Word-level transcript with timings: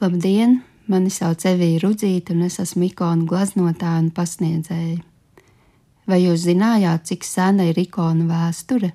Labdien! 0.00 0.62
Mani 0.88 1.10
sauc 1.12 1.42
Evija 1.44 1.82
Rudzīta, 1.82 2.32
un 2.32 2.46
es 2.46 2.54
esmu 2.62 2.86
ikonu 2.86 3.26
gleznotāja 3.28 3.98
un 4.00 4.06
pasniedzēja. 4.16 5.02
Vai 6.08 6.18
jūs 6.22 6.46
zinājāt, 6.46 7.02
cik 7.10 7.26
sena 7.28 7.66
ir 7.68 7.76
ikonu 7.82 8.24
vēsture? 8.30 8.94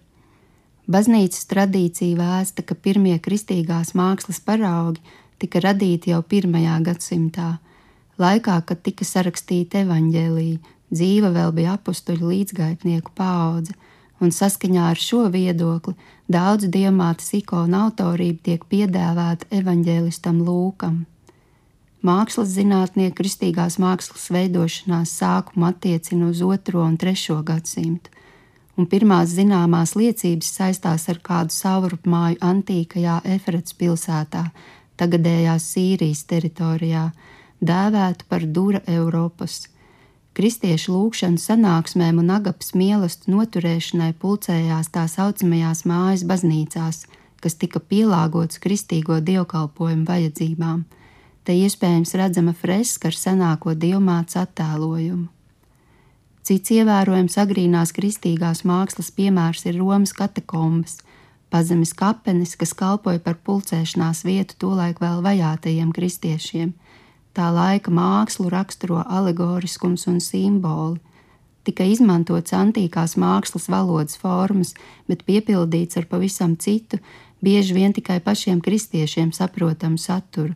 Baznīcas 0.90 1.46
tradīcija 1.52 2.18
vēsta, 2.18 2.66
ka 2.66 2.74
pirmie 2.74 3.20
kristīgās 3.22 3.94
mākslas 3.94 4.42
paraugi 4.42 5.04
tika 5.38 5.62
radīti 5.68 6.10
jau 6.10 6.24
pirmajā 6.26 6.80
gadsimtā, 6.90 7.52
laikā, 8.18 8.58
kad 8.66 8.82
tika 8.82 9.06
sarakstīta 9.06 9.84
evaņģēlīja, 9.86 10.58
dzīva 10.90 11.30
vēl 11.38 11.54
bija 11.60 11.78
apstuļu 11.78 12.34
līdzgaitnieku 12.34 13.14
paudze, 13.14 13.78
un 14.26 14.34
saskaņā 14.34 14.92
ar 14.92 15.00
šo 15.00 15.28
viedokli 15.34 15.94
daudzu 16.32 16.70
diamātas 16.74 17.30
ikonu 17.38 17.86
autorība 17.86 18.50
tiek 18.50 18.64
piedāvāta 18.72 19.48
evaņģēlistam 19.54 20.42
Lūkam. 20.46 21.04
Mākslas 22.06 22.52
zinātnieki 22.54 23.16
kristīgās 23.18 23.80
mākslas 23.82 24.28
veidošanās 24.34 25.14
sākumu 25.20 25.70
attiecina 25.72 26.30
uz 26.30 26.42
2. 26.44 26.78
un 26.82 26.98
3. 27.02 27.38
gadsimtu, 27.48 28.12
un 28.78 28.90
pirmās 28.90 29.34
zināmās 29.34 29.96
liecības 29.98 30.52
saistās 30.60 31.08
ar 31.10 31.22
kādu 31.26 31.56
savrupmāju 31.56 32.42
antīkajā 32.46 33.22
Efrats 33.38 33.78
pilsētā, 33.80 34.44
tagadējās 35.02 35.70
Sīrijas 35.74 36.26
teritorijā, 36.30 37.08
dēvētu 37.66 38.30
par 38.30 38.46
Dura 38.46 38.84
Eiropas. 38.86 39.64
Kristiešu 40.36 40.92
lūgšanu 40.92 41.40
sanāksmēm 41.40 42.20
un 42.20 42.34
agapas 42.36 42.74
mielastu 42.76 43.32
noturēšanai 43.32 44.12
pulcējās 44.20 44.92
tā 44.92 45.06
saucamajās 45.08 45.86
mājas 45.88 46.26
baznīcās, 46.28 47.06
kas 47.40 47.56
tika 47.62 47.80
pielāgotas 47.80 48.60
kristīgo 48.60 49.22
dievkalpojumu 49.24 50.08
vajadzībām– 50.12 50.86
Te 51.46 51.54
iespējams 51.54 52.16
redzama 52.18 52.56
freska 52.58 53.12
ar 53.12 53.18
senāko 53.18 53.76
diamāts 53.78 54.38
attēlojumu. 54.42 55.28
Cits 56.46 56.74
ievērojams 56.74 57.38
agrīnās 57.42 57.94
kristīgās 57.94 58.64
mākslas 58.66 59.12
piemērs 59.14 59.66
ir 59.70 59.78
Romas 59.78 60.14
katakombas, 60.18 60.98
pazemes 61.54 61.94
kapenes, 61.98 62.56
kas 62.58 62.74
kalpoja 62.78 63.22
par 63.22 63.38
pulcēšanās 63.46 64.24
vietu 64.26 64.58
tolaik 64.66 65.02
vēl 65.02 65.22
vajātajiem 65.26 65.94
kristiešiem. 65.94 66.74
Tā 67.36 67.50
laika 67.52 67.92
mākslu 67.92 68.48
raksturo 68.50 69.02
alegoriskums 69.04 70.08
un 70.08 70.22
simboli. 70.24 71.02
Tika 71.66 71.84
izmantots 71.84 72.54
antīkās 72.54 73.18
mākslas 73.20 73.66
valodas 73.74 74.20
formas, 74.22 74.76
bet 75.10 75.26
piepildīts 75.28 75.98
ar 75.98 76.06
pavisam 76.08 76.54
citu, 76.56 77.02
bieži 77.44 77.74
vien 77.74 77.94
tikai 77.94 78.22
pašiem 78.24 78.62
kristiešiem 78.62 79.34
saprotamu 79.34 79.98
saturu 80.00 80.54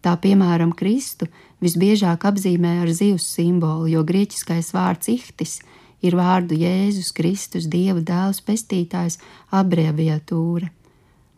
Tā 0.00 0.16
piemēram, 0.16 0.72
Kristu 0.72 1.28
visbiežāk 1.60 2.24
apzīmē 2.24 2.80
ar 2.84 2.92
zivs 2.96 3.26
simbolu, 3.36 3.88
jo 3.92 4.04
grieķiskais 4.08 4.72
vārds 4.72 5.12
ihtis 5.12 5.58
ir 6.00 6.16
vārdu 6.16 6.56
Jēzus 6.56 7.12
Kristus, 7.12 7.68
Dieva 7.68 8.00
dēls, 8.00 8.40
pestītājs, 8.40 9.18
abreviatūra. 9.52 10.70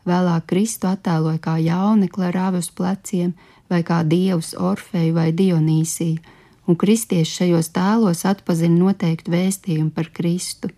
Vēlāk 0.08 0.48
Kristu 0.50 0.88
attēloja 0.90 1.38
kā 1.42 1.56
jaunekli 1.62 2.26
ar 2.26 2.38
avus 2.48 2.70
pleciem, 2.74 3.34
vai 3.70 3.82
kā 3.86 4.02
dievs 4.02 4.52
Orfeju 4.58 5.14
vai 5.14 5.30
Dionīsiju, 5.32 6.18
un 6.66 6.78
kristieši 6.78 7.38
šajos 7.38 7.70
tēlos 7.74 8.24
atpazina 8.28 8.78
noteiktu 8.78 9.32
vēstījumu 9.32 9.92
par 9.94 10.10
Kristu. 10.14 10.72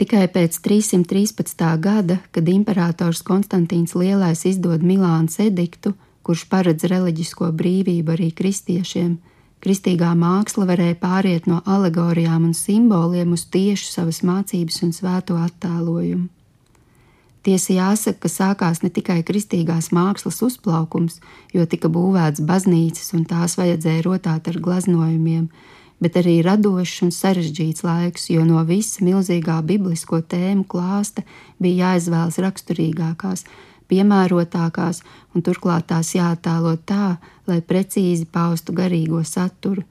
Tikai 0.00 0.26
pēc 0.32 0.56
313. 0.64 1.64
gada, 1.76 2.20
kad 2.32 2.48
imperators 2.48 3.20
Konstantīns 3.20 3.92
Lielais 3.96 4.46
izdod 4.48 4.84
Milānas 4.84 5.36
ediktu, 5.44 5.92
kurš 6.24 6.46
paredz 6.48 6.86
reliģisko 6.88 7.50
brīvību 7.56 8.14
arī 8.14 8.30
kristiešiem, 8.36 9.18
kristīgā 9.60 10.14
māksla 10.16 10.64
varēja 10.72 10.96
pāriet 11.02 11.48
no 11.50 11.60
alegorijām 11.68 12.48
un 12.48 12.56
simboliem 12.56 13.36
uz 13.36 13.44
tiešu 13.52 13.92
savas 13.92 14.22
mācības 14.24 14.80
un 14.86 14.96
svēto 14.96 15.36
attēlojumu. 15.36 16.28
Tiesa 17.40 17.72
jāsaka, 17.72 18.26
ka 18.26 18.28
sākās 18.28 18.82
ne 18.84 18.90
tikai 18.92 19.22
kristīgās 19.24 19.88
mākslas 19.96 20.42
uzplaukums, 20.44 21.20
jo 21.56 21.64
tika 21.64 21.88
būvēts 21.88 22.42
baznīcas 22.44 23.14
un 23.16 23.24
tās 23.28 23.56
vajadzēja 23.56 24.04
rotāt 24.04 24.50
ar 24.50 24.58
glaznojumiem, 24.60 25.46
bet 26.04 26.18
arī 26.20 26.40
radošs 26.44 27.06
un 27.06 27.14
sarežģīts 27.16 27.84
laiks, 27.86 28.28
jo 28.34 28.44
no 28.44 28.60
visa 28.68 29.04
milzīgā 29.04 29.56
biblisko 29.64 30.20
tēmu 30.20 30.66
klāsta 30.68 31.24
bija 31.56 31.94
jāizvēlas 31.94 32.36
raksturīgākās, 32.44 33.46
piemērotākās, 33.88 35.00
un 35.34 35.46
turklāt 35.46 35.88
tās 35.90 36.12
jāattēlo 36.14 36.76
tā, 36.84 37.16
lai 37.48 37.60
precīzi 37.64 38.28
paustu 38.28 38.76
garīgo 38.76 39.24
saturu. 39.24 39.86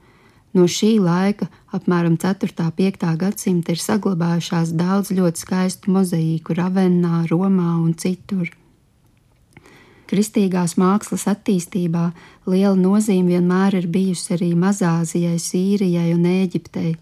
No 0.56 0.66
šī 0.66 0.96
laika, 0.98 1.46
apmēram 1.70 2.16
4. 2.18 2.50
un 2.64 2.72
5. 2.78 3.04
gadsimta, 3.20 3.74
ir 3.74 3.82
saglabājušās 3.82 4.72
daudz 4.74 5.12
ļoti 5.14 5.44
skaistu 5.44 5.94
mozaīku 5.94 6.56
Ravennā, 6.58 7.26
Romā 7.30 7.76
un 7.78 7.94
citur. 7.94 8.50
Kristīgās 10.10 10.74
mākslas 10.74 11.28
attīstībā 11.30 12.08
liela 12.50 12.74
nozīme 12.74 13.36
vienmēr 13.36 13.78
ir 13.78 13.86
bijusi 13.86 14.34
arī 14.34 14.50
Mazāzijai, 14.58 15.38
Sīrijai 15.38 16.10
un 16.16 16.26
Ēģiptei. 16.26 16.96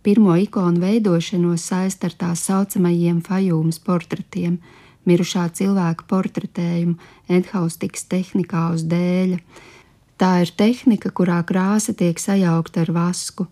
Pirmo 0.00 0.38
ikonu 0.40 0.80
veidošanos 0.80 1.68
saist 1.68 2.04
ar 2.08 2.16
tā 2.16 2.32
saucamajiem 2.32 3.20
fajūmas 3.28 3.82
portretiem– 3.84 4.56
mirušā 5.06 5.46
cilvēka 5.54 6.06
portretējumu 6.10 6.96
enhaustikas 7.32 8.06
tehnikā 8.10 8.68
uz 8.74 8.84
dēļa. 8.90 9.40
Tā 10.16 10.30
ir 10.44 10.52
tehnika, 10.56 11.10
kurā 11.12 11.42
krāsa 11.44 11.92
tiek 11.92 12.16
sajaukta 12.20 12.86
ar 12.86 12.92
vasku, 12.96 13.44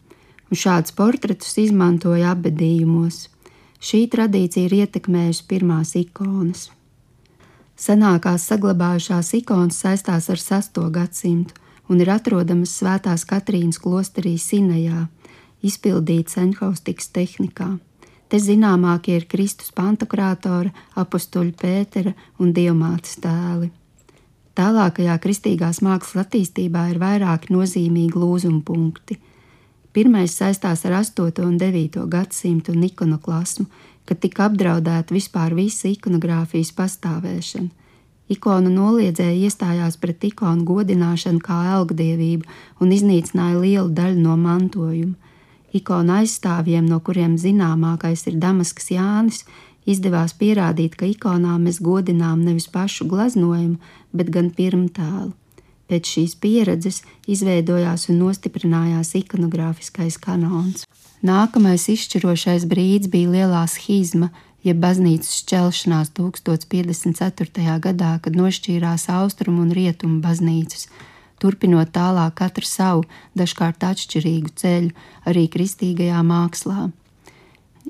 un 0.48 0.56
šādus 0.56 0.94
portretus 0.96 1.58
izmantoja 1.60 2.32
abedījumos. 2.32 3.26
Šī 3.84 4.06
tradīcija 4.08 4.70
ir 4.70 4.76
ietekmējusi 4.78 5.44
pirmās 5.50 5.92
ikonas. 6.00 6.70
Senākās 7.76 8.46
saglabājušās 8.48 9.34
ikonas 9.42 9.82
saistās 9.84 10.30
ar 10.32 10.40
6. 10.40 10.80
gadsimtu 10.94 11.60
un 11.92 12.00
ir 12.00 12.08
atrodamas 12.14 12.78
Svētās 12.78 13.26
Katrīnas 13.28 13.80
klosterī 13.82 14.38
Sinajā, 14.40 15.04
izpildītas 15.60 16.38
enhaustikas 16.40 17.12
tehnikā. 17.12 17.74
Te 18.28 18.40
zināmākie 18.40 19.18
ir 19.18 19.28
Kristus 19.28 19.68
pantokrātora, 19.76 20.72
apustuļa 20.96 21.56
Pētera 21.60 22.14
un 22.40 22.56
Dievmātes 22.56 23.20
tēli. 23.20 23.68
Tālākajā 24.54 25.16
kristīgās 25.18 25.80
mākslas 25.82 26.26
attīstībā 26.26 26.84
ir 26.92 27.00
vairāki 27.02 27.50
nozīmīgi 27.54 28.20
lūzuma 28.20 28.60
punkti. 28.66 29.16
Pirmais 29.94 30.34
saistās 30.34 30.84
ar 30.86 31.00
8. 31.00 31.42
un 31.42 31.56
9. 31.58 32.04
gadsimtu 32.10 32.74
un 32.74 32.84
ikonoklasmu, 32.86 33.66
kad 34.06 34.20
tika 34.22 34.46
apdraudēta 34.48 35.14
vispār 35.14 35.56
visa 35.58 35.88
ikonogrāfijas 35.90 36.70
pastāvēšana. 36.78 37.70
Ikonu 38.30 38.70
noliedzēja 38.72 39.36
iestājās 39.48 39.98
pret 40.00 40.22
ikonu 40.30 40.64
godināšanu 40.64 41.42
kā 41.44 41.58
elgdievību 41.74 42.46
un 42.80 42.94
iznīcināja 42.94 43.58
lielu 43.60 43.90
daļu 43.92 44.22
no 44.22 44.38
mantojuma 44.40 45.24
ikonu 45.74 46.20
aizstāvjiem, 46.20 46.86
no 46.86 47.00
kuriem 47.02 47.34
zināmākais 47.40 48.28
ir 48.30 48.38
Damaskas 48.42 48.92
Jānis, 48.94 49.42
izdevās 49.86 50.34
pierādīt, 50.38 50.96
ka 50.98 51.08
ikonā 51.08 51.56
mēs 51.62 51.80
godinām 51.84 52.44
nevis 52.44 52.68
pašu 52.72 53.06
gleznojumu, 53.10 53.78
bet 54.12 54.32
gan 54.34 54.50
pirmtēlu. 54.54 55.32
Pēc 55.88 56.10
šīs 56.14 56.34
pieredzes 56.40 57.02
izveidojās 57.28 58.08
un 58.08 58.22
nostiprinājās 58.24 59.12
ikonogrāfiskais 59.20 60.16
kanons. 60.20 60.86
Nākamais 61.24 61.86
izšķirošais 61.92 62.64
brīdis 62.68 63.12
bija 63.12 63.32
lielā 63.36 63.64
schizma, 63.68 64.30
jeb 64.64 64.80
baznīcas 64.80 65.42
šķelšanās 65.42 66.12
1054. 66.16 67.80
gadā, 67.84 68.14
kad 68.24 68.36
nošķīrās 68.36 69.10
austrumu 69.12 69.66
un 69.66 69.74
rietumu 69.76 70.22
baznīcas 70.24 70.88
turpinot 71.44 71.92
tālāk 71.92 72.36
katru 72.40 72.64
savu, 72.64 73.04
dažkārt 73.36 73.84
atšķirīgu 73.84 74.52
ceļu, 74.60 74.92
arī 75.28 75.46
kristīgajā 75.52 76.22
mākslā. 76.24 76.88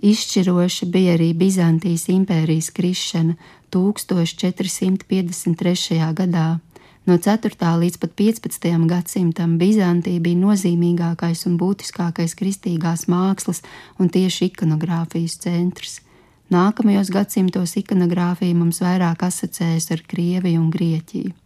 Izšķiroša 0.05 0.85
bija 0.93 1.15
arī 1.17 1.31
Bizantijas 1.33 2.11
impērijas 2.13 2.69
krišana 2.77 3.41
1453. 3.73 5.97
gadā. 6.13 6.61
No 7.07 7.19
4. 7.19 7.79
līdz 7.81 7.97
pat 8.03 8.13
15. 8.17 8.87
gadsimtam 8.89 9.59
Bizantija 9.59 10.21
bija 10.21 10.37
nozīmīgākais 10.43 11.47
un 11.49 11.59
būtiskākais 11.61 12.35
kristīgās 12.37 13.09
mākslas 13.09 13.63
un 13.99 14.09
tieši 14.13 14.45
ikonogrāfijas 14.51 15.39
centrs. 15.47 16.01
Nākamajos 16.53 17.09
gadsimtos 17.09 17.77
ikonogrāfija 17.81 18.55
mums 18.55 18.81
vairāk 18.85 19.25
asociējas 19.25 19.91
ar 19.97 20.01
Krieviju 20.09 20.61
un 20.61 20.71
Grieķiju. 20.75 21.44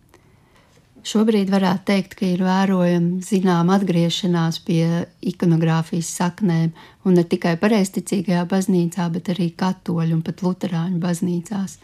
Šobrīd 1.09 1.49
varētu 1.49 1.87
teikt, 1.89 2.15
ka 2.19 2.27
ir 2.29 2.43
vērojama 2.45 3.23
zināma 3.25 3.79
atgriešanās 3.79 4.59
pie 4.67 5.07
ikonogrāfijas 5.31 6.11
saknēm, 6.19 6.75
un 7.09 7.17
ne 7.17 7.25
tikai 7.25 7.55
pareizticīgajā 7.63 8.43
baznīcā, 8.51 9.07
bet 9.15 9.31
arī 9.33 9.47
katoļu 9.57 10.19
un 10.19 10.21
pat 10.27 10.43
luterāņu 10.45 11.01
baznīcās. 11.01 11.79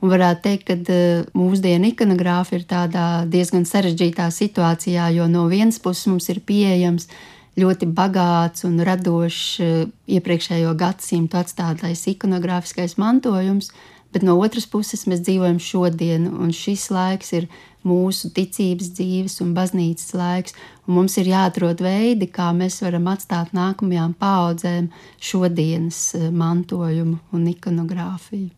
Un 0.00 0.12
varētu 0.12 0.44
teikt, 0.46 0.64
ka 0.70 0.76
uh, 0.78 1.26
mūsdienu 1.36 1.90
ikonogrāfi 1.92 2.56
ir 2.56 2.64
tādā 2.70 3.06
diezgan 3.28 3.68
sarežģītā 3.68 4.30
situācijā, 4.32 5.10
jo 5.18 5.28
no 5.28 5.44
vienas 5.52 5.80
puses 5.82 6.08
mums 6.08 6.30
ir 6.32 6.40
pieejams 6.46 7.10
ļoti 7.60 7.90
bagāts 7.96 8.64
un 8.68 8.80
radošs 8.84 9.44
uh, 9.60 9.78
iepriekšējo 10.08 10.72
gadsimtu 10.80 11.42
atstātais 11.42 12.08
ikonogrāfiskais 12.12 12.96
mantojums, 13.00 13.72
bet 14.16 14.24
no 14.24 14.38
otras 14.40 14.64
puses 14.64 15.04
mēs 15.10 15.24
dzīvojam 15.26 15.60
šodien, 15.60 16.28
un 16.32 16.56
šis 16.56 16.88
laiks 16.94 17.36
ir 17.36 17.50
mūsu 17.86 18.32
ticības 18.34 18.90
dzīves 18.96 19.38
un 19.44 19.54
baznīcas 19.56 20.14
laiks, 20.18 20.56
un 20.86 20.98
mums 20.98 21.16
ir 21.22 21.30
jāatrod 21.30 21.82
veidi, 21.84 22.28
kā 22.32 22.50
mēs 22.56 22.80
varam 22.84 23.08
atstāt 23.12 23.54
nākamajām 23.56 24.16
paudzēm 24.20 24.90
šodienas 25.30 26.02
eh, 26.18 26.30
mantojumu 26.30 27.20
un 27.36 27.50
ikonogrāfiju. 27.54 28.55